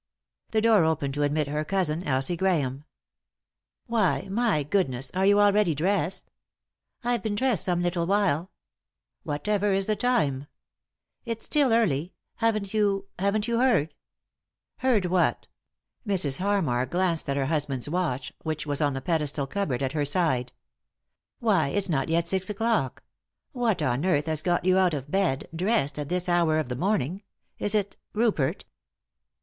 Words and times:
The 0.49 0.61
door 0.61 0.83
opened 0.83 1.13
to 1.13 1.21
admit 1.21 1.47
her 1.47 1.63
cousin, 1.63 2.03
Elsie 2.05 2.35
Grahame. 2.35 2.85
"Why— 3.85 4.27
my 4.41 4.63
goodness 4.63 5.11
I— 5.13 5.19
are 5.19 5.25
you 5.27 5.39
already 5.39 5.75
dressed?"" 5.75 6.31
I've 7.03 7.21
been 7.21 7.35
dressed 7.35 7.65
some 7.65 7.81
little 7.83 8.07
while." 8.07 8.49
;«y?e.c.V 9.25 9.37
GOOglC 9.43 9.43
THE 9.43 9.51
INTERRUPTED 9.51 9.51
KISS" 9.51 9.51
Whatever 9.51 9.73
is 9.75 9.85
the 9.85 9.95
time?" 9.95 10.47
"It's 11.31 11.47
stDl 11.47 11.69
early. 11.79 12.13
Haven't 12.37 12.73
you— 12.73 13.05
haven't 13.19 13.47
yon 13.47 13.59
beard?" 13.59 13.93
"Heard 14.77 15.05
what?" 15.05 15.45
Mrs, 16.07 16.39
Harmar 16.39 16.87
glanced 16.87 17.29
at 17.29 17.37
her 17.37 17.45
husband's 17.45 17.87
watch, 17.87 18.33
which 18.41 18.65
was 18.65 18.81
on 18.81 18.93
the 18.93 19.01
pedestal 19.01 19.45
cupboard 19.45 19.83
at 19.83 19.93
her 19.93 20.03
side." 20.03 20.51
Why, 21.39 21.67
it's 21.67 21.89
not 21.89 22.09
yet 22.09 22.27
six 22.27 22.49
o'clock! 22.49 23.03
What 23.51 23.83
on 23.83 24.03
earth 24.03 24.25
has 24.25 24.41
got 24.41 24.65
you 24.65 24.79
out 24.79 24.95
of 24.95 25.11
bed— 25.11 25.47
dressed 25.55 25.97
1— 25.97 26.01
at 26.01 26.09
this 26.09 26.27
hour 26.27 26.57
of 26.57 26.69
the 26.69 26.75
morning? 26.75 27.21
Is 27.59 27.75
it— 27.75 27.97
Rupert 28.15 28.65